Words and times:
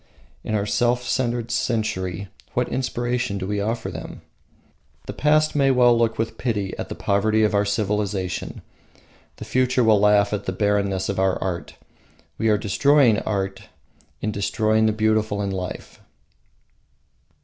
In 0.43 0.55
our 0.55 0.65
self 0.65 1.03
centered 1.07 1.51
century, 1.51 2.27
what 2.55 2.67
inspiration 2.69 3.37
do 3.37 3.45
we 3.45 3.61
offer 3.61 3.91
them? 3.91 4.23
The 5.05 5.13
past 5.13 5.55
may 5.55 5.69
well 5.69 5.95
look 5.95 6.17
with 6.17 6.39
pity 6.39 6.75
at 6.79 6.89
the 6.89 6.95
poverty 6.95 7.43
of 7.43 7.53
our 7.53 7.65
civilisation; 7.65 8.63
the 9.35 9.45
future 9.45 9.83
will 9.83 9.99
laugh 9.99 10.33
at 10.33 10.45
the 10.45 10.53
barrenness 10.53 11.07
of 11.07 11.19
our 11.19 11.37
art. 11.39 11.75
We 12.39 12.49
are 12.49 12.57
destroying 12.57 13.21
the 13.23 14.95
beautiful 14.97 15.39
in 15.39 15.51
life. 15.51 16.01